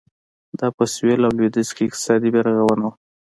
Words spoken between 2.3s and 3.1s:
بیارغونه وه.